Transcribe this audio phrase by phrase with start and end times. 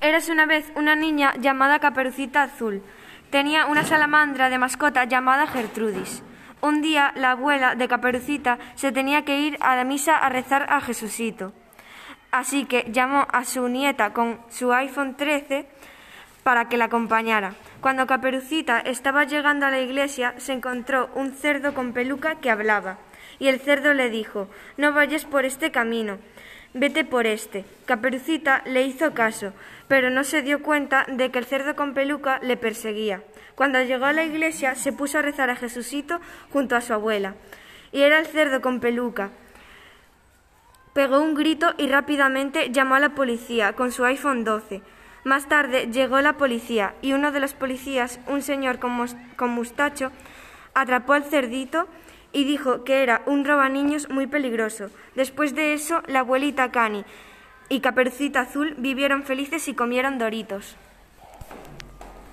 [0.00, 2.82] Eras una vez una niña llamada Caperucita Azul.
[3.30, 6.22] Tenía una salamandra de mascota llamada Gertrudis.
[6.60, 10.66] Un día la abuela de Caperucita se tenía que ir a la misa a rezar
[10.68, 11.52] a Jesucito.
[12.30, 15.66] Así que llamó a su nieta con su iPhone 13
[16.44, 17.54] para que la acompañara.
[17.80, 22.98] Cuando Caperucita estaba llegando a la iglesia, se encontró un cerdo con peluca que hablaba.
[23.38, 26.18] Y el cerdo le dijo, no vayas por este camino,
[26.74, 27.64] vete por este.
[27.86, 29.52] Caperucita le hizo caso,
[29.88, 33.22] pero no se dio cuenta de que el cerdo con peluca le perseguía.
[33.54, 36.20] Cuando llegó a la iglesia, se puso a rezar a Jesucito
[36.52, 37.34] junto a su abuela.
[37.90, 39.30] Y era el cerdo con peluca.
[40.92, 44.82] Pegó un grito y rápidamente llamó a la policía con su iPhone 12.
[45.24, 50.10] Más tarde llegó la policía y uno de los policías, un señor con, con mustacho,
[50.74, 51.86] atrapó al cerdito
[52.32, 54.90] y dijo que era un robaniños muy peligroso.
[55.14, 57.04] Después de eso, la abuelita Cani
[57.68, 60.76] y Caperucita Azul vivieron felices y comieron doritos.